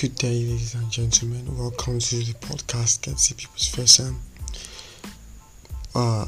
[0.00, 1.58] Good day, ladies and gentlemen.
[1.58, 4.00] Welcome to the podcast Get See People's Face.
[4.00, 4.18] Um,
[5.94, 6.24] uh,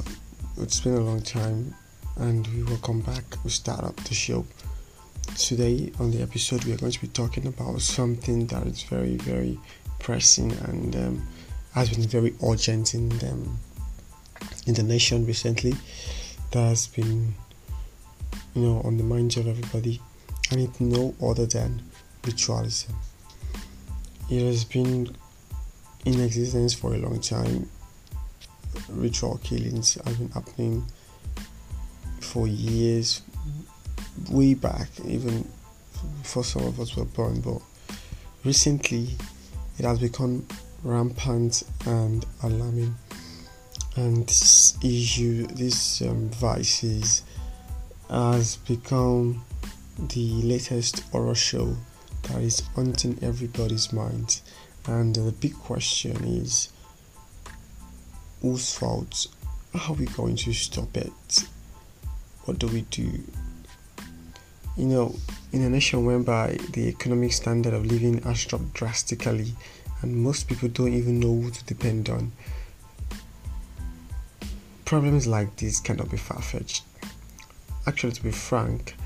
[0.59, 1.75] it's been a long time,
[2.17, 3.25] and we welcome back.
[3.43, 4.45] We start up the show
[5.39, 5.91] today.
[6.01, 9.59] On the episode, we are going to be talking about something that is very, very
[10.01, 11.29] pressing and um,
[11.73, 13.59] has been very urgent in um,
[14.67, 15.73] in the nation recently.
[16.51, 17.35] That has been,
[18.55, 19.99] you know, on the minds of everybody,
[20.51, 21.81] and it's no other than
[22.27, 22.95] ritualism
[24.33, 25.15] it has been
[26.07, 27.69] in existence for a long time.
[28.89, 30.87] Ritual killings have been happening
[32.21, 33.21] for years,
[34.31, 35.47] way back, even
[36.23, 37.43] before some of us were born.
[37.43, 37.61] But
[38.43, 39.11] recently,
[39.79, 40.47] it has become
[40.83, 42.95] rampant and alarming.
[43.97, 47.23] And this issue, this um, vices,
[48.09, 49.45] has become
[49.99, 51.77] the latest horror show
[52.33, 54.41] that is haunting everybody's mind.
[54.87, 56.71] And the big question is
[58.41, 59.27] whose fault?
[59.75, 61.45] How are we going to stop it?
[62.45, 63.23] What do we do?
[64.77, 65.15] You know,
[65.53, 69.55] in a nation whereby the economic standard of living has dropped drastically,
[70.01, 72.33] and most people don't even know who to depend on,
[74.85, 76.85] problems like this cannot be far fetched.
[77.87, 78.97] Actually, to be frank,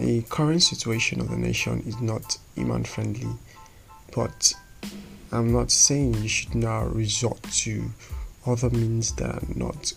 [0.00, 3.28] the current situation of the nation is not human friendly,
[4.14, 4.54] but
[5.30, 7.90] I'm not saying you should now resort to
[8.46, 9.92] other means that are not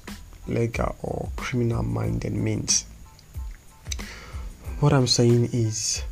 [0.45, 2.85] legal or criminal minded means.
[4.81, 6.03] What I'm saying is,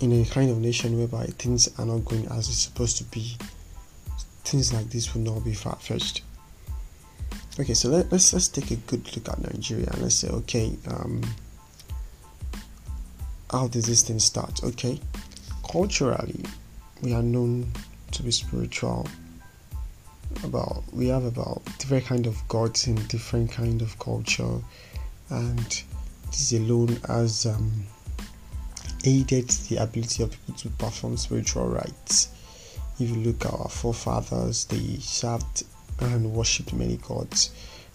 [0.00, 3.36] in a kind of nation whereby things are not going as it's supposed to be,
[4.44, 6.20] things like this will not be far fetched.
[7.58, 10.28] Okay, so let, us let's, let's take a good look at Nigeria and let's say,
[10.28, 11.22] okay, um,
[13.52, 14.64] how does this thing start?
[14.64, 14.98] Okay,
[15.70, 16.44] culturally,
[17.02, 17.70] we are known
[18.12, 19.06] to be spiritual.
[20.44, 24.58] About we have about different kind of gods in different kind of culture,
[25.28, 25.82] and
[26.26, 27.84] this alone has um,
[29.04, 32.28] aided the ability of people to perform spiritual rites.
[32.98, 35.64] If you look at our forefathers, they served
[36.00, 37.50] and worshipped many gods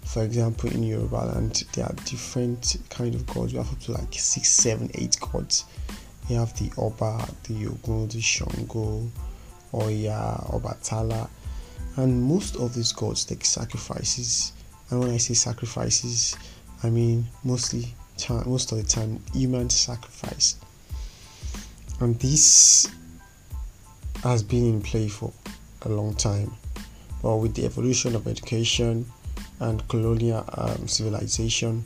[0.08, 3.52] for example in Yoruba land there are different kind of gods.
[3.54, 5.66] We have up to like six seven eight gods.
[6.30, 9.10] You have the Oba the Ogun the Shango
[9.74, 11.30] Oya Obatala.
[11.98, 14.54] And most of these gods take sacrifices.
[14.90, 16.36] And when I say sacrifices
[16.84, 20.56] I mean mostly time, most of the time human sacrifice.
[22.00, 22.90] And this
[24.24, 25.34] has been in play for
[25.84, 26.54] a long time.
[27.22, 29.06] But with the evolution of education
[29.60, 31.84] and colonial um, civilization,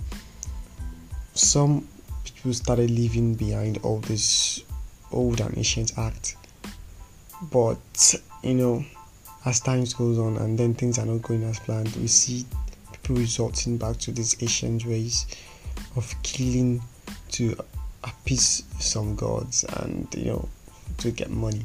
[1.34, 1.88] some
[2.24, 4.64] people started leaving behind all this
[5.12, 6.36] old and ancient act.
[7.52, 8.86] But you know,
[9.46, 12.46] as time goes on and then things are not going as planned, we see
[12.92, 15.26] people resorting back to these ancient ways
[15.96, 16.82] of killing
[17.30, 17.56] to
[18.04, 20.50] appease some gods and you know
[20.98, 21.64] to get money.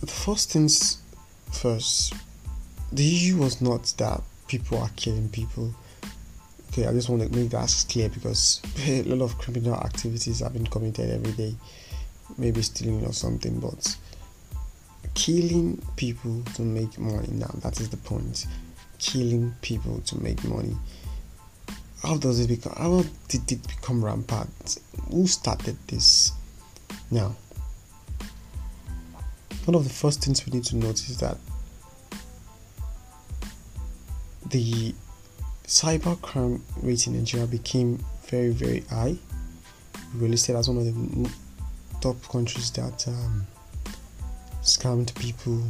[0.00, 0.98] The first things
[1.52, 2.14] first
[2.92, 5.74] the issue was not that people are killing people.
[6.68, 10.52] Okay, I just want to make that clear because a lot of criminal activities have
[10.52, 11.54] been committed every day,
[12.38, 13.96] maybe stealing or something, but
[15.14, 18.46] killing people to make money now that is the point.
[18.98, 20.76] Killing people to make money.
[22.02, 22.74] How does it become?
[22.76, 24.78] How did it become rampant?
[25.10, 26.32] Who started this?
[27.10, 27.34] Now,
[29.64, 31.36] one of the first things we need to notice is that
[34.52, 34.94] the
[35.66, 39.16] cybercrime rate in Nigeria became very, very high.
[40.14, 41.30] We were listed as one of the
[42.00, 43.46] top countries that um,
[44.62, 45.62] scammed people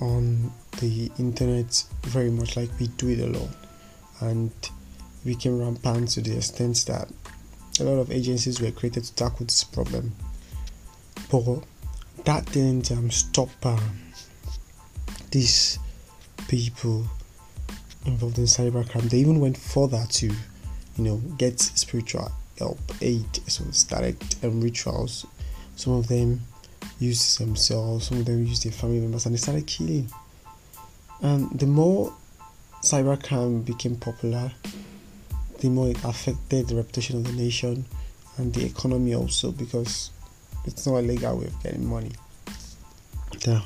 [0.00, 3.48] on the internet very much like we do it a lot.
[4.20, 4.50] And
[5.24, 7.08] became rampant to the extent that
[7.80, 10.12] a lot of agencies were created to tackle this problem.
[11.30, 11.64] But
[12.24, 13.78] that didn't um, stop uh,
[15.30, 15.78] these
[16.48, 17.06] people
[18.08, 19.08] involved in cybercrime.
[19.08, 25.26] They even went further to, you know, get spiritual help, aid, so direct um, rituals.
[25.76, 26.40] Some of them
[26.98, 30.10] used themselves, some of them used their family members, and they started killing.
[31.20, 32.12] And the more
[32.82, 34.50] cybercrime became popular,
[35.60, 37.84] the more it affected the reputation of the nation
[38.36, 40.10] and the economy also because
[40.64, 42.12] it's not a legal way of getting money.
[43.46, 43.64] Now,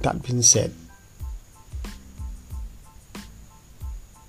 [0.00, 0.74] that being said,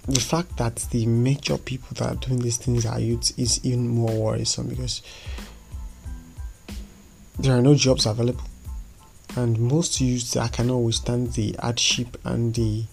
[0.07, 3.87] the fact that the major people that are doing these things are youth is even
[3.87, 5.01] more worrisome because
[7.39, 8.43] there are no jobs available,
[9.35, 12.85] and most youths that cannot withstand the hardship and the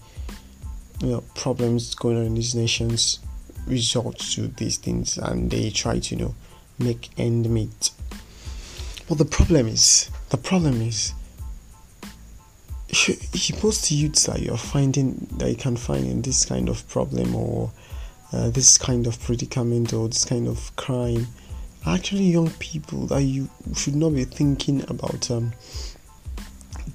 [1.01, 3.19] you know problems going on in these nations
[3.67, 6.35] resort to these things, and they try to you know
[6.79, 7.91] make end meet.
[9.07, 11.13] But the problem is, the problem is,
[13.63, 17.71] most youths that you're finding that you can find in this kind of problem or
[18.31, 21.27] uh, this kind of predicament or this kind of crime.
[21.85, 25.51] Actually young people that you should not be thinking about um,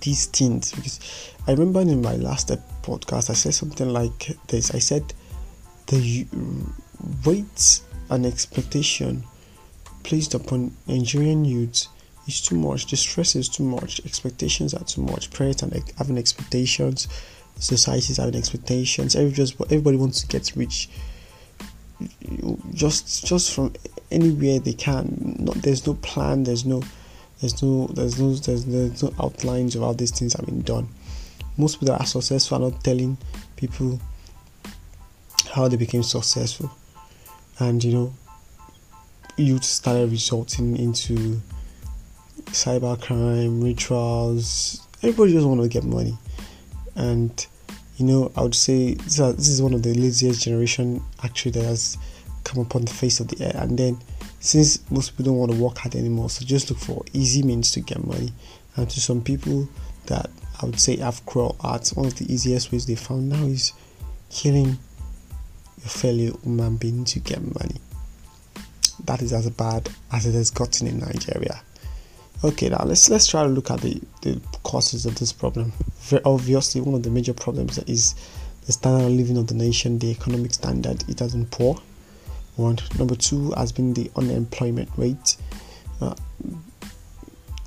[0.00, 0.72] these things.
[0.72, 2.48] Because I remember in my last
[2.82, 4.74] podcast I said something like this.
[4.74, 5.12] I said
[5.86, 6.26] the
[7.26, 7.80] weight
[8.10, 9.24] and expectation
[10.02, 11.88] placed upon Nigerian youths
[12.28, 12.86] is too much.
[12.90, 14.00] The stress is too much.
[14.04, 15.30] Expectations are too much.
[15.30, 17.08] Parents are having expectations.
[17.58, 19.16] Societies having expectations.
[19.16, 20.88] Everybody, everybody wants to get rich.
[22.72, 23.72] Just just from
[24.12, 25.36] anywhere they can.
[25.40, 26.44] Not, there's no plan.
[26.44, 26.82] There's no
[27.40, 30.88] there's no there's no there's, there's no outlines of how these things have been done.
[31.56, 33.19] Most people that are successful are not telling
[33.56, 34.00] people
[35.52, 36.70] how they became successful,
[37.58, 38.14] and you know,
[39.36, 41.40] youth started resulting into
[42.46, 44.87] cybercrime, rituals.
[45.02, 46.17] Everybody just want to get money,
[46.96, 47.46] and
[47.99, 51.99] you know, I would say this, is one of the laziest generation actually that has
[52.44, 53.55] come upon the face of the earth.
[53.56, 53.99] And then,
[54.40, 57.73] since most people don't want to work hard anymore, so just look for easy means
[57.73, 58.32] to get money.
[58.76, 59.69] And to some people
[60.06, 60.31] that
[60.62, 63.73] I would say have cruel arts, one of the easiest ways they found now is
[64.31, 64.79] killing
[65.81, 67.81] your fellow human being to get money.
[69.05, 71.62] That is as bad as it has gotten in Nigeria.
[72.44, 75.73] Okay, now let's let's try to look at the, the causes of this problem.
[76.02, 78.14] Very obviously, one of the major problems is
[78.67, 81.02] the standard of living of the nation, the economic standard.
[81.08, 81.81] It has been poor.
[82.55, 85.37] One number two has been the unemployment rate.
[86.00, 86.14] Uh,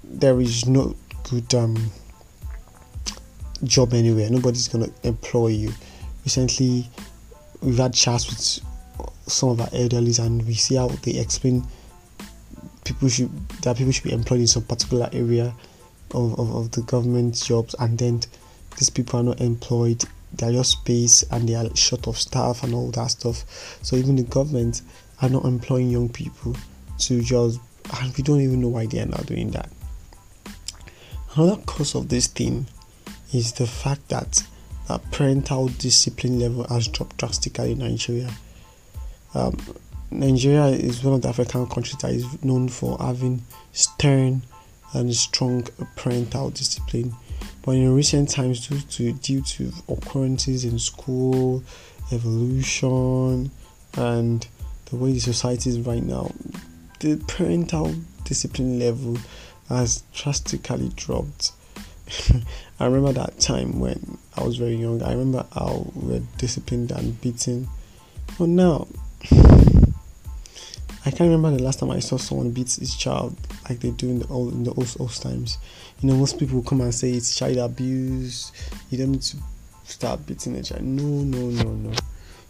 [0.06, 0.95] there is no
[1.29, 1.91] good um,
[3.65, 4.29] job anywhere.
[4.29, 5.74] Nobody's gonna employ you.
[6.24, 6.89] Recently,
[7.62, 8.65] we've had chats with
[9.29, 11.67] some of our elderlies, and we see how they explain
[12.83, 15.53] people should that people should be employed in some particular area
[16.13, 18.21] of, of, of the government jobs and then
[18.77, 20.03] these people are not employed.
[20.33, 23.43] They are just space and they are short of staff and all that stuff.
[23.81, 24.81] So even the government
[25.21, 26.55] are not employing young people
[26.99, 27.59] to just
[27.99, 29.69] and we don't even know why they are not doing that.
[31.35, 32.67] Another cause of this thing
[33.33, 34.43] is the fact that
[34.87, 38.29] that parental discipline level has dropped drastically in nigeria.
[39.33, 39.57] Um,
[40.11, 44.41] Nigeria is one of the African countries that is known for having stern
[44.93, 45.65] and strong
[45.95, 47.15] parental discipline.
[47.63, 51.63] But in recent times, due to due to occurrences in school,
[52.11, 53.51] evolution,
[53.97, 54.45] and
[54.85, 56.31] the way the society is right now,
[56.99, 59.17] the parental discipline level
[59.69, 61.53] has drastically dropped.
[62.79, 65.01] I remember that time when I was very young.
[65.01, 67.69] I remember how we were disciplined and beaten.
[68.37, 68.87] But now
[71.03, 73.36] I can't remember the last time I saw someone beat his child
[73.68, 75.57] like they do in the old in the old, old times.
[76.00, 78.51] You know, most people come and say it's child abuse.
[78.92, 79.38] You don't need to
[79.83, 80.83] start beating a child.
[80.83, 81.92] No, no, no, no.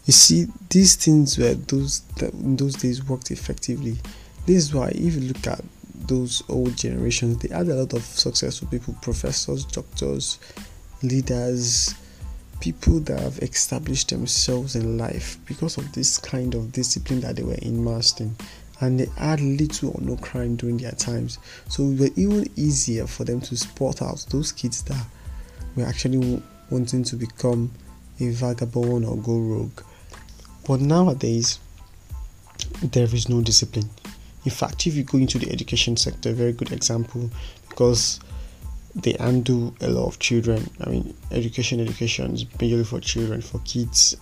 [0.05, 3.97] You see, these things were those that in those days worked effectively.
[4.45, 5.63] This is why if you look at
[6.07, 10.39] those old generations, they had a lot of successful people, professors, doctors,
[11.03, 11.95] leaders,
[12.61, 17.43] people that have established themselves in life because of this kind of discipline that they
[17.43, 18.35] were immersed in
[18.79, 21.39] and they had little or no crime during their times.
[21.67, 25.05] So it was even easier for them to spot out those kids that
[25.75, 27.71] were actually wanting to become
[28.19, 29.81] a vagabond or go rogue.
[30.67, 31.59] But nowadays
[32.81, 33.89] there is no discipline.
[34.45, 37.29] In fact if you go into the education sector a very good example
[37.69, 38.19] because
[38.95, 40.69] they undo a lot of children.
[40.81, 44.17] I mean, education, education is majorly for children, for kids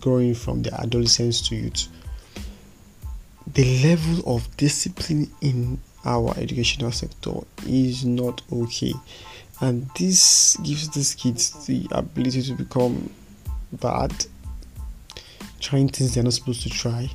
[0.00, 1.88] growing from their adolescence to youth.
[3.54, 7.32] The level of discipline in our educational sector
[7.66, 8.92] is not okay,
[9.60, 13.10] and this gives these kids the ability to become
[13.72, 14.12] bad,
[15.60, 17.10] trying things they're not supposed to try.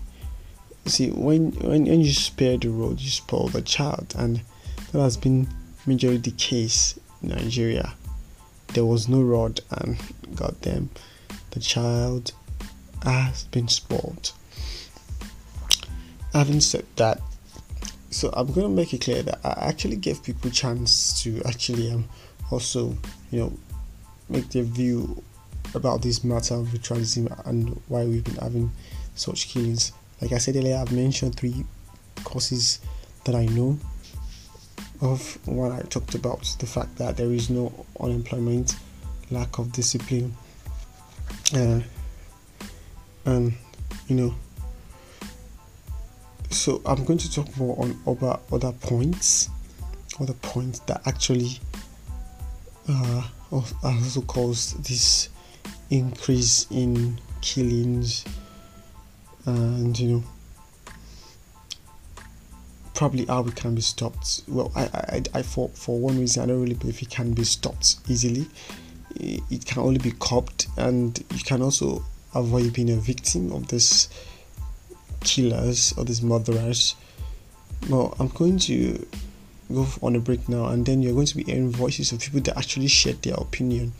[0.85, 4.41] See, when when, when you spare the road, you spoil the child, and
[4.91, 5.47] that has been
[5.87, 7.93] majorly the case in Nigeria.
[8.73, 9.97] There was no rod, and
[10.35, 10.89] goddamn,
[11.51, 12.31] the child
[13.03, 14.31] has been spoiled.
[16.33, 17.21] Having said that,
[18.09, 22.05] so I'm to make it clear that I actually gave people chance to actually um,
[22.51, 22.97] also,
[23.31, 23.53] you know,
[24.29, 25.21] make their view
[25.75, 28.71] about this matter of ritualism and why we've been having
[29.15, 29.91] such killings.
[30.21, 31.65] Like I said earlier, I've mentioned three
[32.23, 32.79] causes
[33.25, 33.77] that I know
[35.03, 38.77] of what I talked about the fact that there is no unemployment,
[39.29, 40.33] lack of discipline,
[41.53, 41.81] uh,
[43.25, 43.53] and
[44.07, 44.35] you know.
[46.49, 49.49] So I'm going to talk more on other other points,
[50.19, 51.59] other points that actually
[52.87, 55.29] uh, also cause this
[55.89, 58.23] increase in killings
[59.45, 60.23] and you know
[63.03, 64.43] probably how it can be stopped.
[64.47, 67.43] Well, I, I, I, for for one reason, I don't really believe it can be
[67.43, 68.45] stopped easily.
[69.19, 74.07] It can only be copped, and you can also avoid being a victim of these
[75.19, 76.95] killers or these murderers.
[77.89, 79.05] Well, I'm going to
[79.69, 82.39] go on a break now, and then you're going to be hearing voices of people
[82.39, 83.91] that actually share their opinion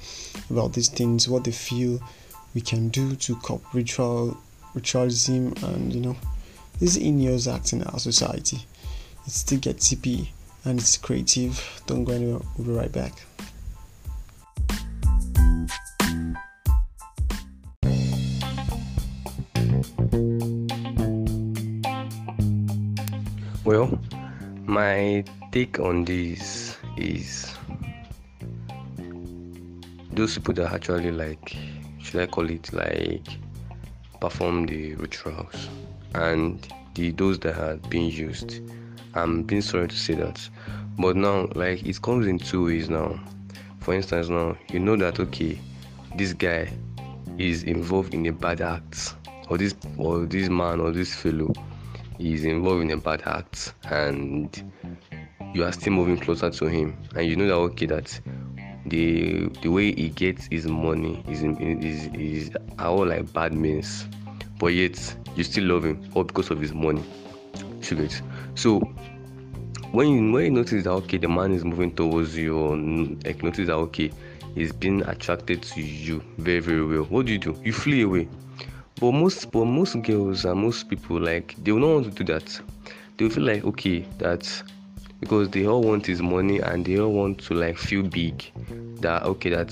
[0.49, 1.99] about these things, what they feel
[2.55, 4.37] we can do to cop ritual
[4.73, 6.15] ritualism, and you know,
[6.79, 8.65] these in-years acts in our society.
[9.25, 10.27] It still gets CP
[10.65, 11.81] and it's creative.
[11.85, 12.41] Don't go anywhere.
[12.57, 13.13] We'll be right back.
[23.63, 23.97] Well,
[24.65, 27.55] my take on this is
[30.11, 31.55] those people that actually like,
[32.01, 33.25] should I call it like,
[34.19, 35.69] perform the rituals
[36.13, 38.61] and the those that are being used
[39.15, 40.49] I'm being sorry to say that.
[40.97, 43.19] But now, like, it comes in two ways now.
[43.79, 45.59] For instance, now, you know that, okay,
[46.15, 46.71] this guy
[47.37, 49.15] is involved in a bad act,
[49.49, 51.53] or this, or this man, or this fellow
[52.19, 54.63] is involved in a bad act, and
[55.53, 58.19] you are still moving closer to him, and you know that, okay, that
[58.85, 64.07] the the way he gets his money is is is all like bad means,
[64.59, 67.03] but yet you still love him all because of his money.
[67.81, 68.07] Sugar.
[68.55, 68.79] So
[69.91, 73.43] when you when you notice that okay the man is moving towards you or like
[73.43, 74.11] notice that okay
[74.55, 77.55] he's being attracted to you very very well what do you do?
[77.63, 78.27] You flee away.
[78.99, 82.33] But most but most girls and most people like they will not want to do
[82.33, 82.61] that.
[83.17, 84.63] They will feel like okay that
[85.19, 88.51] because they all want his money and they all want to like feel big
[88.99, 89.71] that okay that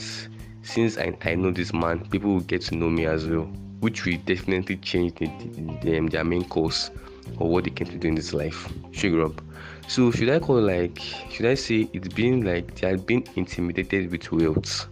[0.63, 3.50] since I, I know this man people will get to know me as well
[3.81, 5.25] which will definitely change the,
[5.81, 6.91] the, their main course
[7.37, 8.71] or what they came to do in this life.
[8.91, 9.41] Sugar up.
[9.87, 10.99] So should I call like
[11.29, 14.87] should I say it's been like they had been intimidated with wealth?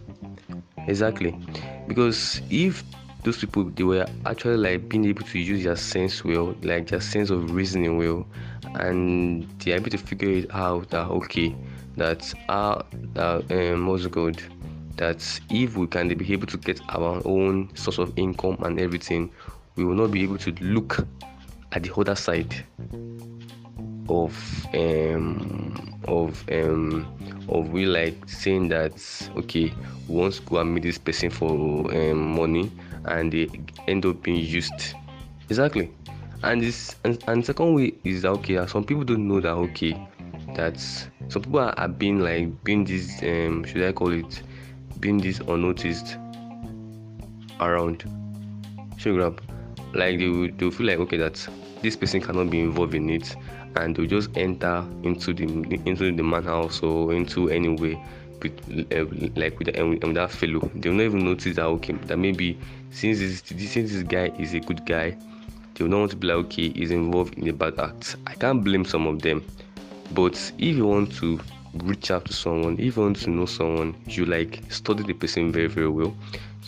[0.86, 1.38] Exactly.
[1.86, 2.84] Because if
[3.24, 7.00] those people they were actually like being able to use their sense well, like their
[7.00, 8.26] sense of reasoning well,
[8.74, 11.54] and they're able to figure it out that okay,
[11.96, 12.84] that our
[13.14, 14.42] that um what's good
[14.96, 19.30] that if we can be able to get our own source of income and everything,
[19.76, 21.06] we will not be able to look
[21.72, 22.64] at the other side
[24.08, 27.06] of um of um
[27.48, 28.92] of we like saying that
[29.36, 29.72] okay
[30.08, 31.52] we go and meet this person for
[31.94, 32.70] um, money
[33.06, 33.48] and they
[33.86, 34.94] end up being used.
[35.48, 35.90] Exactly.
[36.42, 39.94] And this and, and second way is that okay some people don't know that okay
[40.54, 40.78] that
[41.28, 44.42] some people are, are being like being this um should i call it
[45.00, 46.16] being this unnoticed
[47.60, 48.04] around.
[48.96, 49.32] Sugar
[49.94, 51.46] like they will, they will feel like okay that
[51.82, 53.34] this person cannot be involved in it.
[53.76, 55.44] And they'll just enter into the
[55.86, 58.02] into the man house or into any way
[58.42, 58.52] with
[58.92, 59.04] uh,
[59.36, 60.70] like with, uh, with that fellow.
[60.74, 62.58] They'll not even notice that okay that maybe
[62.90, 65.16] since this since this guy is a good guy
[65.74, 68.16] they'll not want to be like okay he's involved in a bad act.
[68.26, 69.44] I can't blame some of them.
[70.12, 71.38] But if you want to
[71.74, 75.52] reach out to someone if you want to know someone you like study the person
[75.52, 76.14] very very well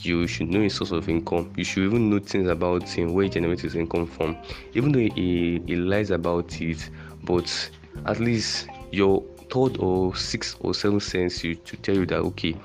[0.05, 1.53] you should know his source of income.
[1.57, 4.37] You should even know things about him, where he generates his income from.
[4.75, 6.91] Even though he, he lies about it,
[7.25, 7.71] but
[8.07, 12.57] at least your third or sixth or seventh sense you to tell you that okay,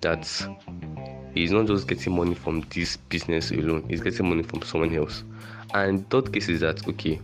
[0.00, 0.26] that
[1.34, 5.22] he's not just getting money from this business alone, he's getting money from someone else.
[5.74, 7.20] And third case is that okay,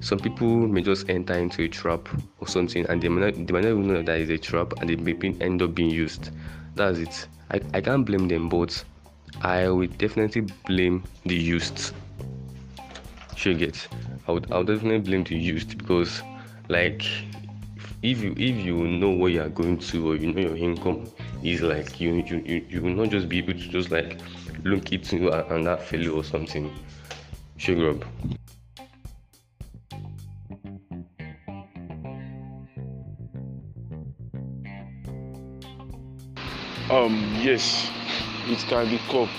[0.00, 2.08] some people may just enter into a trap
[2.40, 4.72] or something and they might not, they might not even know that is a trap
[4.80, 6.30] and they may end up being used.
[6.74, 7.26] That's it.
[7.50, 8.82] I, I can't blame them, but
[9.40, 11.92] I would definitely blame the used.
[13.34, 13.88] Sure get.
[14.28, 16.22] I would I would definitely blame the used because
[16.68, 17.02] like
[18.02, 21.10] if you if you know what you are going to or you know your income
[21.42, 24.18] is like you you you, you will not just be able to just like
[24.64, 26.70] look it to and that failure or something.
[27.56, 28.04] Sugar up.
[36.90, 37.90] Um yes
[38.46, 39.30] it can be curbed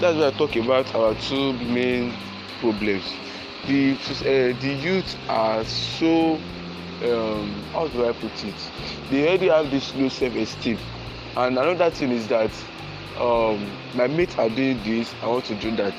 [0.00, 2.12] that's why i talk about our two main
[2.60, 3.04] problems
[3.66, 6.38] the uh, the youth are so
[7.02, 8.54] um, how do I put it?
[9.10, 10.78] They already have this low self-esteem.
[11.36, 12.50] And another thing is that
[13.18, 15.94] um, my mates are doing this, I want to do that.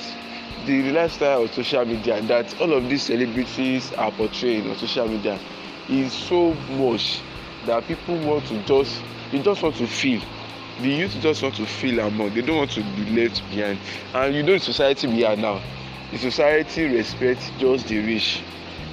[0.65, 5.39] The lifestyle of social media that all of these celebrities are portraying on social media
[5.89, 7.21] is so much
[7.65, 10.21] that people want to just they just want to feel
[10.81, 13.79] the youth just want to feel among they don't want to be left behind.
[14.13, 15.61] And you know the society we are now.
[16.11, 18.41] The society respect just the rich.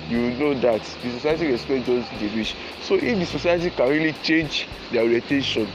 [0.08, 0.82] You know that.
[1.02, 2.54] The society respect just the rich.
[2.82, 5.68] So if the society can really change their orientation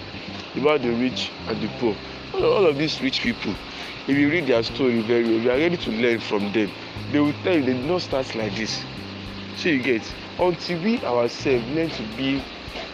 [0.56, 1.96] about the rich and the poor
[2.34, 3.54] all all of these rich people
[4.08, 6.72] if you read their story very well you are ready to learn from them.
[7.12, 8.84] They will tell you they not start like this.
[9.58, 10.02] So you get
[10.40, 12.42] until we ourselves learn to be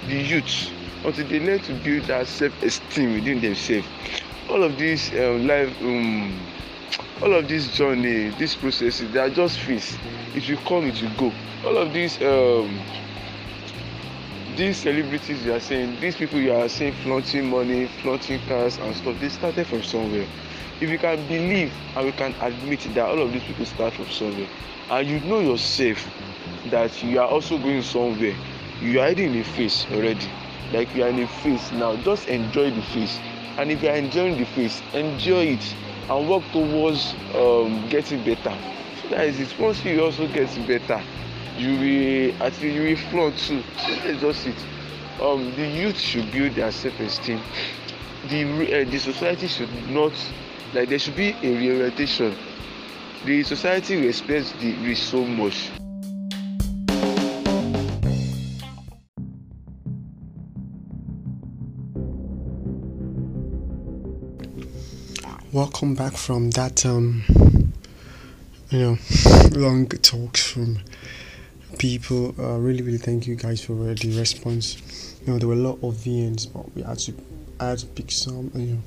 [0.07, 0.71] the youth
[1.05, 3.87] until they learn to build that self-esteem within themselves.
[4.49, 6.39] All of this um, life um,
[7.21, 9.97] all of this journey this processes they are just phase
[10.35, 11.35] it will come it will go.
[11.65, 12.79] All of these um,
[14.55, 18.95] these celebrities you are saying these people you are saying flaunting money flaunting cars and
[18.95, 20.27] stuff they started from somewhere.
[20.81, 24.09] If you can believe and we can admit that all of these people start from
[24.09, 24.47] somewhere
[24.89, 26.05] and you know yourself
[26.69, 28.35] that you are also going somewhere
[28.81, 30.27] you are already in a phase already
[30.71, 31.95] like you are in a phase now.
[31.97, 33.19] Just enjoy the phase
[33.57, 35.75] and if you are enjoying the phase enjoy it
[36.09, 38.55] and work towards um, getting better.
[39.01, 39.57] So that is it.
[39.59, 41.01] Once you also get better
[41.57, 43.63] you will actually you will flaunt too.
[43.77, 44.65] So that is just it.
[45.21, 47.39] Um, the youth should build their self-esteem.
[48.29, 50.13] The uh, the society should not
[50.73, 52.35] like there should be a reorientation.
[53.25, 55.71] The society respects the rich so much
[65.53, 67.21] Welcome back from that um
[68.71, 68.97] you know
[69.51, 70.79] long talks from
[71.77, 72.33] people.
[72.39, 75.15] Uh, really, really thank you guys for uh, the response.
[75.21, 77.13] You know, there were a lot of VNs, but we had to
[77.59, 78.49] I had to pick some.
[78.55, 78.77] You know,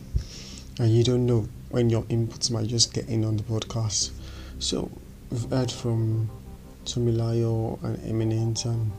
[0.81, 4.11] and you don't know when your inputs might just get in on the podcast.
[4.59, 4.91] So
[5.31, 6.29] we've heard from
[6.85, 8.91] Tomilayo and Eminent, and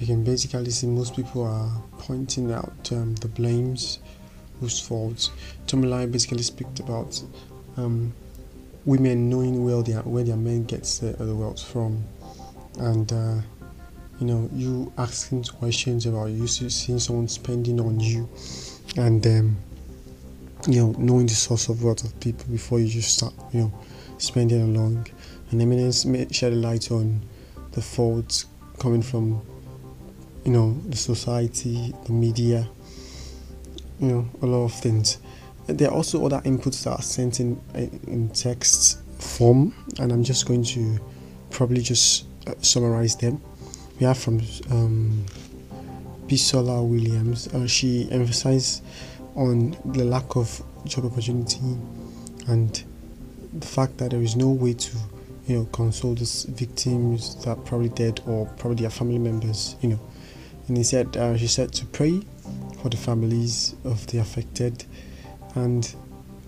[0.00, 3.98] we can basically see most people are pointing out um, the blames
[4.62, 5.30] whose faults.
[5.66, 7.20] Tomilayo basically speaks about
[7.76, 8.14] um,
[8.84, 12.02] women knowing where their where their men gets the, the wealth from,
[12.78, 13.34] and uh,
[14.20, 18.28] you know you asking questions about you seeing someone spending on you,
[18.96, 19.56] and um,
[20.68, 23.72] you know knowing the source of wealth of people before you just start you know
[24.18, 25.06] spending along.
[25.50, 27.20] And Eminence shed a light on
[27.72, 28.46] the faults
[28.78, 29.42] coming from
[30.44, 32.68] you know the society, the media,
[34.02, 35.18] you know a lot of things.
[35.66, 37.60] There are also other inputs that are sent in
[38.06, 40.98] in text form and i'm just going to
[41.50, 43.40] probably just uh, summarize them.
[44.00, 45.24] We have from um,
[46.26, 47.46] bisola williams.
[47.48, 48.82] Uh, she emphasized
[49.36, 51.60] on the lack of job opportunity
[52.48, 52.82] and
[53.52, 54.96] the fact that there is no way to
[55.46, 59.90] you know console these victims that are probably dead or probably their family members you
[59.90, 60.00] know.
[60.68, 62.22] And he said uh, she said to pray
[62.82, 64.84] for the families of the affected.
[65.54, 65.94] And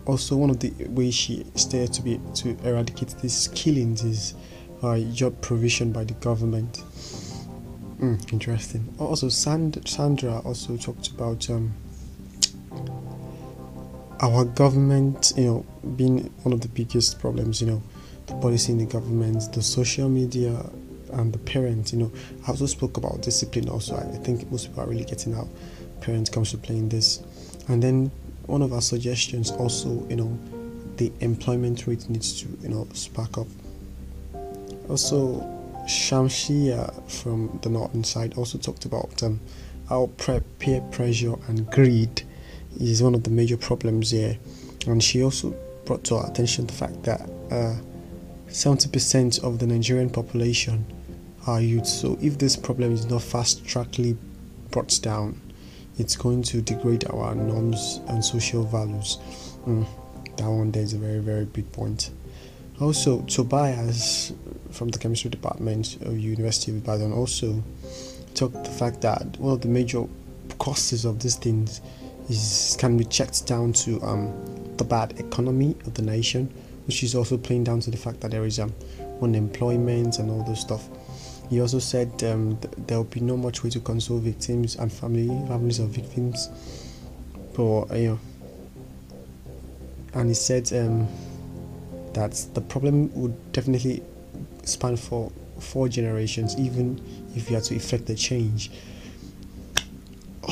[0.05, 4.35] also one of the ways she stated to be to eradicate these killings is
[4.83, 6.83] uh, job provision by the government.
[8.01, 8.93] Mm, interesting.
[8.99, 11.73] Also Sand- sandra also talked about um,
[14.21, 15.67] our government you know
[15.97, 17.83] being one of the biggest problems you know
[18.27, 20.65] the policy in the government the social media
[21.13, 22.13] and the parents you know.
[22.47, 23.97] I also spoke about discipline also.
[23.97, 25.49] I think most people are really getting out
[26.05, 27.23] parents comes to play in this.
[27.69, 28.11] And then
[28.47, 30.39] one of our suggestions also you know
[30.97, 33.47] the employment rate needs to you know spark up.
[34.89, 35.41] Also
[35.87, 39.41] shamshia from the northern side also talked about um,
[39.89, 40.11] how
[40.59, 42.23] peer pressure and greed
[42.81, 44.39] is one of the major problems here.
[44.87, 47.77] And she also brought to our attention the fact that uh,
[48.49, 50.87] 70% of the nigerian population
[51.47, 51.87] are youth.
[51.87, 54.17] So if this problem is not fast trackly
[54.71, 55.41] brought down
[55.99, 59.19] it's going to degrade our norms and social values.
[59.67, 59.87] Mm,
[60.37, 62.11] that one there is a very, very big point.
[62.81, 64.33] Also, Tobias
[64.73, 67.63] from the chemistry department of University of Ibadan also
[68.35, 70.05] talked the fact that one of the major
[70.59, 71.81] causes of these things
[72.29, 74.33] is can be checked down to um,
[74.77, 76.53] the bad economy of the nation,
[76.87, 78.73] which is also playing down to the fact that there is um,
[79.23, 80.89] unemployment and all those stuff.
[81.51, 84.93] He also said um, th- there will be no much way to console victims and
[84.93, 86.49] family families of victims,
[87.55, 88.19] but uh, you know,
[90.15, 91.07] and he said um,
[92.15, 94.03] that the problem would definitely
[94.65, 95.31] span for
[95.61, 97.01] four generations, even
[97.35, 98.71] if you are to effect a change.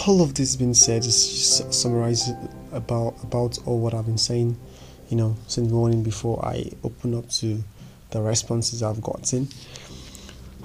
[0.06, 2.30] All of this being said, is just summarize
[2.72, 4.56] about about all what I've been saying,
[5.08, 7.62] you know, since morning before I open up to
[8.10, 9.48] the responses I've gotten.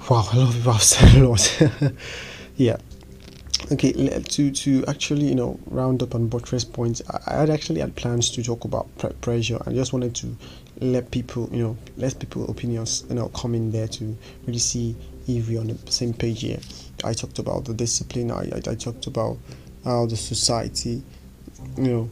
[0.08, 1.60] Wow, a lot of people have said a lot.
[2.56, 2.78] yeah.
[3.70, 8.30] Okay, to to actually you know round up and buttress points, I, actually had plans
[8.30, 8.88] to talk about
[9.20, 9.58] pressure.
[9.66, 10.34] I just wanted to
[10.80, 14.16] let people you know let people opinions you know come in there to
[14.46, 16.60] really see if we're on the same page here.
[17.04, 18.30] I talked about the discipline.
[18.30, 19.36] I I, I talked about
[19.84, 21.02] how the society,
[21.76, 22.10] you know,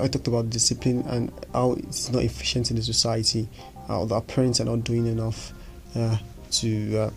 [0.00, 3.48] I talked about discipline and how it's not efficient in the society.
[3.86, 5.52] How the parents are not doing enough
[5.94, 6.16] uh,
[6.52, 7.10] to, uh,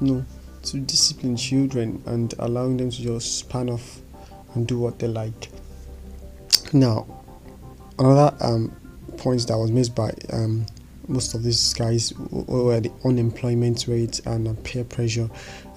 [0.00, 0.24] you know,
[0.62, 4.00] to discipline children and allowing them to just span off
[4.54, 5.48] and do what they like.
[6.72, 7.06] Now,
[7.98, 8.74] another um,
[9.16, 10.66] point that was missed by um,
[11.08, 15.28] most of these guys were the unemployment rate and peer pressure,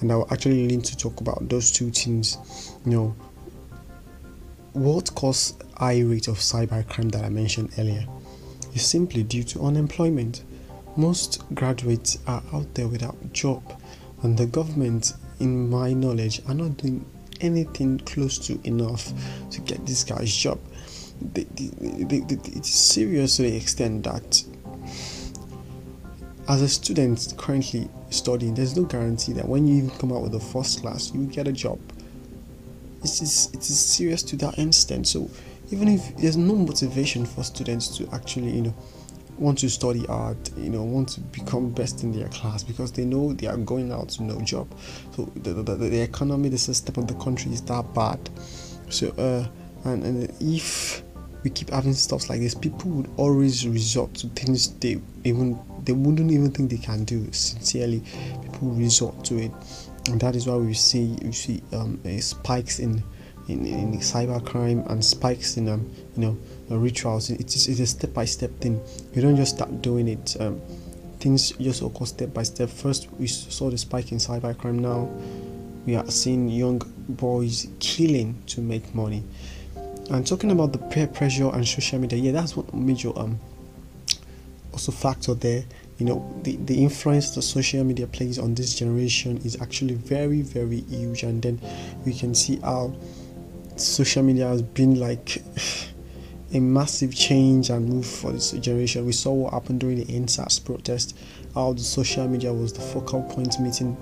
[0.01, 2.37] and I will actually lean to talk about those two things.
[2.85, 3.15] You know,
[4.73, 8.05] what caused high rate of cybercrime that I mentioned earlier
[8.73, 10.43] is simply due to unemployment.
[10.95, 13.63] Most graduates are out there without a job,
[14.23, 17.05] and the government, in my knowledge, are not doing
[17.39, 19.11] anything close to enough
[19.51, 20.59] to get this guy's job.
[21.33, 24.43] They, they, they, it's serious to the extent that
[26.47, 30.35] as a student currently studying, there's no guarantee that when you even come out with
[30.35, 31.79] a first class, you get a job.
[33.03, 35.07] It is it is serious to that extent.
[35.07, 35.29] So
[35.71, 38.73] even if there's no motivation for students to actually, you know,
[39.37, 43.05] want to study art, you know, want to become best in their class because they
[43.05, 44.67] know they are going out to no job.
[45.15, 48.29] So the, the, the economy, the system of the country is that bad.
[48.89, 49.47] So uh,
[49.89, 51.03] and, and if
[51.43, 55.93] we keep having stuff like this, people would always resort to things they even they
[55.93, 57.31] wouldn't even think they can do.
[57.31, 58.03] Sincerely,
[58.43, 59.51] people resort to it,
[60.07, 63.03] and that is why we see we see um, spikes in
[63.47, 66.37] in, in cybercrime and spikes in um, you know
[66.77, 67.29] rituals.
[67.29, 68.81] It's, it's a step by step thing.
[69.13, 70.35] You don't just start doing it.
[70.39, 70.61] Um,
[71.19, 72.69] things just occur step by step.
[72.69, 74.79] First, we saw the spike in cybercrime.
[74.79, 75.09] Now,
[75.85, 79.23] we are seeing young boys killing to make money.
[80.09, 83.39] And talking about the peer pressure and social media, yeah, that's one major um
[84.73, 85.63] also factor there.
[85.99, 90.41] You know, the, the influence the social media plays on this generation is actually very,
[90.41, 91.23] very huge.
[91.23, 91.61] And then
[92.05, 92.93] we can see how
[93.75, 95.43] social media has been like
[96.53, 99.05] a massive change and move for this generation.
[99.05, 101.17] We saw what happened during the EndSARS protest,
[101.53, 103.97] how the social media was the focal point meeting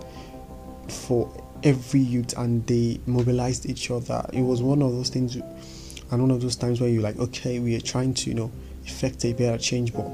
[0.87, 1.31] for
[1.63, 4.25] every youth and they mobilized each other.
[4.33, 7.59] It was one of those things and one of those times where you're like, okay,
[7.59, 8.51] we are trying to, you know,
[8.85, 10.07] effect a better change, but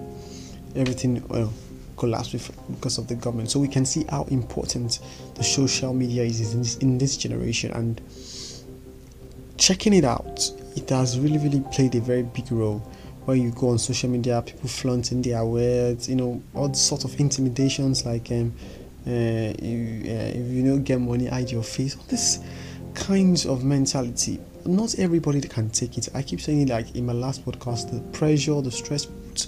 [0.75, 1.53] everything well
[1.97, 2.33] collapsed
[2.69, 3.49] because of the government.
[3.49, 4.99] So we can see how important
[5.35, 8.01] the social media is in this, in this generation and
[9.57, 10.51] checking it out.
[10.75, 12.79] It has really, really played a very big role.
[13.25, 17.19] Where you go on social media, people flaunting their words, you know, all sort of
[17.19, 18.53] intimidations like um,
[19.07, 21.95] uh, you, uh, if you don't get money, hide your face.
[21.97, 22.39] All this
[22.93, 26.09] kinds of mentality not everybody can take it.
[26.13, 29.47] I keep saying like in my last podcast, the pressure, the stress put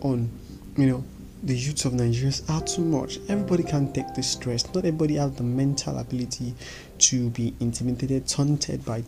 [0.00, 0.28] on,
[0.76, 1.04] you know,
[1.42, 3.18] the youths of Nigeria are too much.
[3.28, 4.64] Everybody can take the stress.
[4.74, 6.54] Not everybody has the mental ability
[6.98, 9.04] to be intimidated, taunted by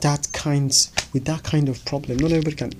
[0.00, 2.18] that with that kind of problem.
[2.18, 2.72] Not everybody can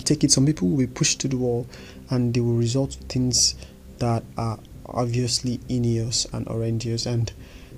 [0.00, 0.30] take it.
[0.30, 1.66] Some people will be pushed to the wall,
[2.10, 3.54] and they will result to things
[3.98, 7.06] that are obviously heinous and horrendous.
[7.06, 7.32] And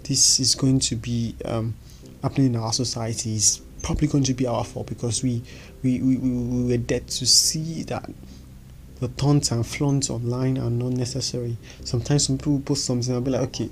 [0.05, 1.75] this is going to be um,
[2.23, 5.43] happening in our societies probably going to be our fault because we
[5.83, 8.11] we, we, we were dead to see that
[9.01, 11.57] the taunts and flaunts online are not necessary.
[11.85, 13.69] Sometimes some people post something and I'll be like, okay,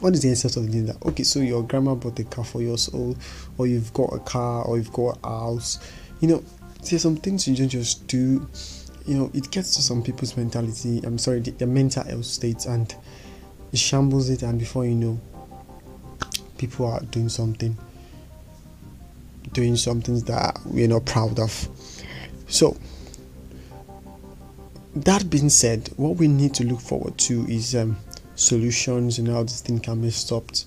[0.00, 1.04] what is the essence of doing that?
[1.04, 3.16] Okay, so your grandma bought a car for years old,
[3.58, 5.78] or you've got a car, or you've got a house.
[6.20, 6.44] You know,
[6.88, 8.46] there's some things you don't just do.
[9.06, 11.00] You know, it gets to some people's mentality.
[11.04, 12.94] I'm sorry, their mental health state, and
[13.72, 14.42] it shambles it.
[14.42, 15.20] And before you know,
[16.58, 17.76] people are doing something
[19.54, 21.68] doing something that we're not proud of.
[22.48, 22.76] So,
[24.96, 27.96] that being said, what we need to look forward to is um,
[28.36, 30.66] solutions and how this thing can be stopped.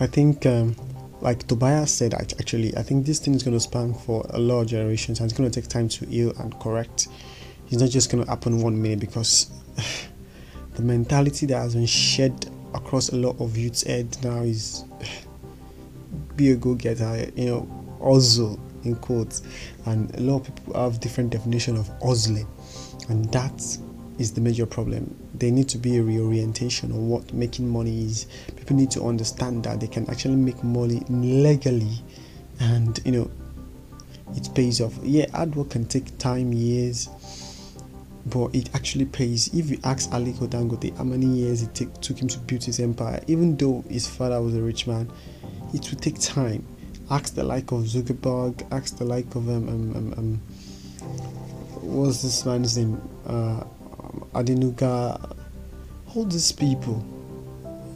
[0.00, 0.74] I think, um,
[1.20, 4.62] like Tobias said, actually, I think this thing is going to span for a lot
[4.62, 7.08] of generations and it's going to take time to heal and correct.
[7.68, 9.50] It's not just going to happen one minute because
[10.74, 14.84] the mentality that has been shed across a lot of youth's head now is
[16.36, 19.42] be a go getter, you know, hustle in quotes
[19.86, 22.46] and a lot of people have different definition of hustling
[23.08, 23.78] and that
[24.18, 25.16] is the major problem.
[25.34, 28.26] There need to be a reorientation on what making money is.
[28.56, 32.02] People need to understand that they can actually make money legally,
[32.60, 33.30] and you know,
[34.36, 34.96] it pays off.
[35.02, 37.08] Yeah, hard work can take time, years,
[38.26, 39.52] but it actually pays.
[39.52, 42.78] If you ask Aliko Dangote how many years it take, took him to build his
[42.78, 45.10] empire, even though his father was a rich man,
[45.72, 46.64] it will take time.
[47.10, 50.42] Ask the like of Zuckerberg, ask the like of um um um, um
[51.84, 53.00] what's this man's name?
[53.26, 53.62] Uh,
[54.34, 55.36] Adenuga.
[56.14, 57.04] All these people,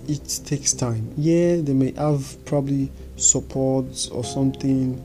[0.08, 1.12] it takes time.
[1.16, 5.04] Yeah, they may have probably support or something.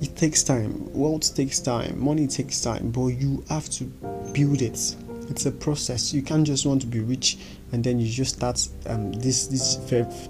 [0.00, 0.90] It takes time.
[0.94, 2.02] Wealth takes time.
[2.02, 2.90] Money takes time.
[2.90, 3.84] But you have to
[4.32, 4.96] build it.
[5.28, 6.12] It's a process.
[6.14, 7.38] You can't just want to be rich
[7.72, 9.76] and then you just start um, this this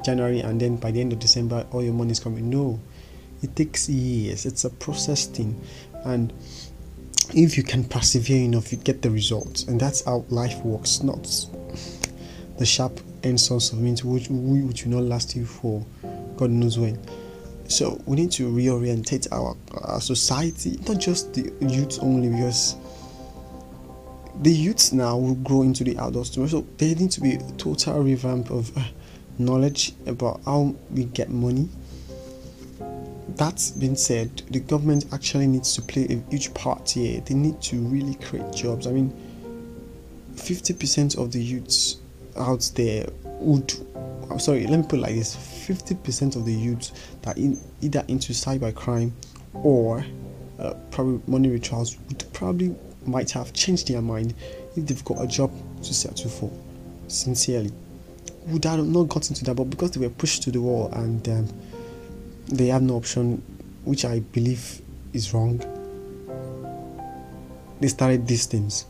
[0.05, 2.51] January and then by the end of December all your money is coming.
[2.51, 2.79] No,
[3.43, 4.47] it takes years.
[4.47, 5.61] It's a process thing,
[6.05, 6.33] and
[7.35, 11.03] if you can persevere enough, you get the results, and that's how life works.
[11.03, 11.29] Not
[12.59, 15.85] the sharp end source of means which which will not last you for
[16.37, 16.99] God knows when.
[17.69, 22.75] So we need to reorientate our, our society, not just the youth only, because
[24.43, 26.51] the youths now will grow into the adults tomorrow.
[26.51, 28.83] So there needs to be a total revamp of uh,
[29.39, 31.69] knowledge about how we get money.
[33.41, 37.23] That being said, the government actually needs to play a huge part here.
[37.23, 38.87] They need to really create jobs.
[38.87, 39.15] I mean,
[40.35, 41.97] 50% of the youths
[42.37, 43.73] out there would
[44.31, 48.05] I'm sorry, let me put it like this 50% of the youths that in either
[48.09, 49.13] into cybercrime
[49.55, 50.05] or
[50.59, 52.77] uh, probably money rituals would probably
[53.07, 54.35] might have changed their mind
[54.77, 55.51] if they've got a job
[55.83, 56.53] to settle for.
[57.09, 57.73] Sincerely,
[58.49, 61.27] would have not got into that, but because they were pushed to the wall and
[61.31, 61.49] um,
[62.47, 63.43] they have no option,
[63.85, 64.81] which I believe
[65.13, 65.59] is wrong,
[67.81, 68.87] they started these things.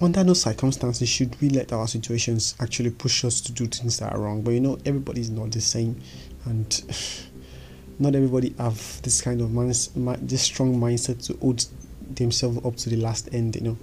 [0.00, 4.12] Under no circumstances should we let our situations actually push us to do things that
[4.12, 4.42] are wrong.
[4.42, 6.00] But you know, everybody is not the same,
[6.44, 6.82] and
[7.98, 11.64] not everybody have this kind of man, this strong mindset to hold
[12.14, 13.78] themselves up to the last end, you know.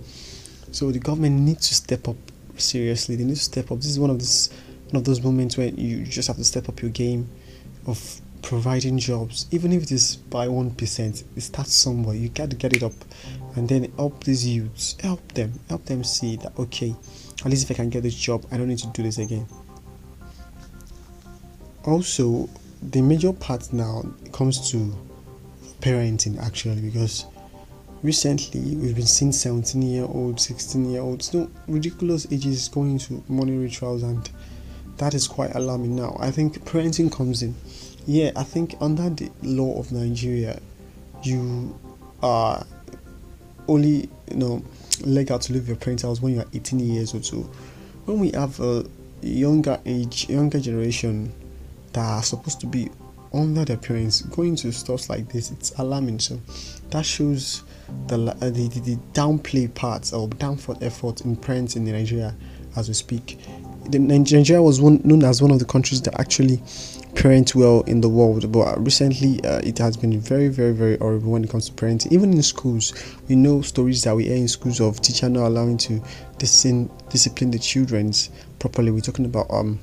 [0.72, 2.18] So the government needs to step up
[2.58, 3.16] seriously.
[3.16, 3.78] They need to step up.
[3.78, 4.50] This is one of this
[4.92, 7.28] one of those moments where you just have to step up your game
[7.88, 11.24] of providing jobs, even if it is by one percent.
[11.36, 12.16] It starts somewhere.
[12.16, 12.94] You got to get it up,
[13.56, 14.96] and then help these youths.
[15.02, 15.60] Help them.
[15.70, 16.96] Help them see that okay,
[17.40, 19.48] at least if I can get this job, I don't need to do this again.
[21.86, 22.48] Also,
[22.92, 24.94] the major part now comes to
[25.80, 27.26] parenting actually because
[28.04, 33.22] recently we've been seeing 17 year olds 16 year olds no ridiculous ages going into
[33.28, 34.30] money rituals and
[34.96, 37.54] that is quite alarming now i think parenting comes in
[38.06, 40.60] yeah i think under the law of nigeria
[41.24, 41.78] you
[42.22, 42.66] are
[43.68, 44.64] only you know
[45.02, 47.38] legal to leave your parents' house when you are 18 years or so
[48.06, 48.86] when we have a
[49.22, 51.32] younger age younger generation
[51.94, 52.90] that are supposed to be
[53.34, 56.40] under their parents going to stuff like this it's alarming so
[56.90, 57.64] that shows
[58.08, 62.36] the, uh, the, the, the downplay parts or downfall effort in parents in Nigeria
[62.76, 63.40] as we speak.
[63.92, 66.62] Nigeria was one, known as one of the countries that actually
[67.16, 71.32] parent well in the world, but recently uh, it has been very, very, very horrible
[71.32, 72.12] when it comes to parenting.
[72.12, 72.94] Even in schools,
[73.28, 76.02] we know stories that we hear in schools of teacher not allowing to
[76.38, 78.92] discipline, discipline the childrens properly.
[78.92, 79.80] We're talking about um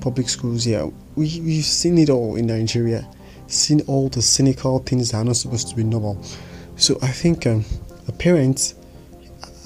[0.00, 0.86] public schools here.
[1.16, 3.08] We we've seen it all in Nigeria,
[3.46, 6.22] seen all the cynical things that are not supposed to be normal.
[6.76, 7.64] So I think um,
[8.08, 8.74] a parent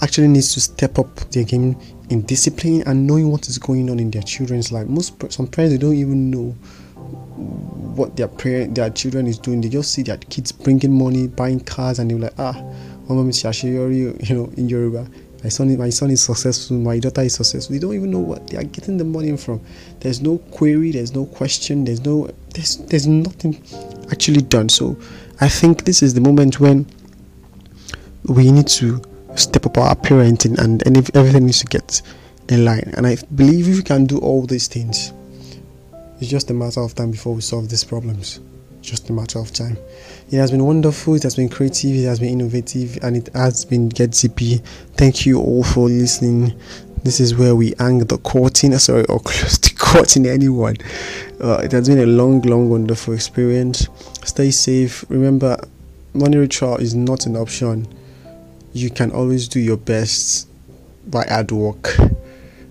[0.02, 1.76] actually needs to step up their game
[2.10, 4.86] in discipline and knowing what is going on in their children's life.
[4.88, 6.50] Most some parents they don't even know
[7.96, 8.28] what their
[8.68, 9.60] their children is doing.
[9.60, 12.54] They just see their kids bringing money, buying cars, and they're like, ah,
[13.08, 15.08] you know, in Yoruba.
[15.42, 16.78] My son, my son is successful.
[16.78, 17.74] My daughter is successful.
[17.74, 19.60] They don't even know what they are getting the money from.
[20.00, 20.90] There's no query.
[20.90, 21.84] There's no question.
[21.84, 22.30] There's no.
[22.54, 23.62] There's there's nothing
[24.10, 24.70] actually done.
[24.70, 24.96] So,
[25.42, 26.86] I think this is the moment when
[28.26, 29.02] we need to
[29.36, 32.02] step up our parenting and, and everything needs to get
[32.48, 32.92] in line.
[32.96, 35.12] And I believe if we can do all these things,
[36.20, 38.40] it's just a matter of time before we solve these problems.
[38.80, 39.78] Just a matter of time.
[40.30, 43.64] It has been wonderful, it has been creative, it has been innovative, and it has
[43.64, 44.58] been Get Zippy.
[44.96, 46.58] Thank you all for listening.
[47.02, 50.76] This is where we hang the curtain, sorry, or close to curtain, anyone.
[51.40, 53.88] Uh, it has been a long, long, wonderful experience.
[54.24, 55.04] Stay safe.
[55.08, 55.56] Remember,
[56.12, 57.88] money ritual is not an option
[58.74, 60.48] you can always do your best
[61.06, 61.96] by hard work.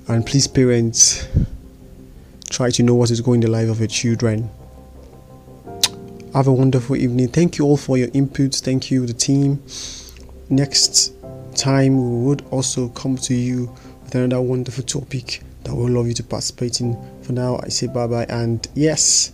[0.08, 1.28] And please, parents,
[2.50, 4.50] try to know what is going in the life of your children.
[6.34, 7.30] Have a wonderful evening.
[7.30, 8.62] Thank you all for your inputs.
[8.62, 9.64] Thank you, the team.
[10.50, 11.14] Next
[11.56, 16.14] time we would also come to you with another wonderful topic that we'll love you
[16.16, 16.98] to participate in.
[17.22, 19.32] For now, I say bye bye and yes,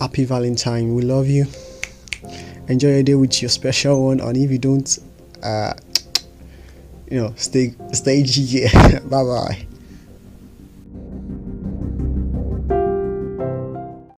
[0.00, 0.94] happy Valentine.
[0.94, 1.46] We love you.
[2.68, 4.98] Enjoy your day with your special one, and if you don't,
[5.42, 5.74] uh,
[7.10, 8.66] you know, stay stay G.
[9.08, 9.66] bye bye.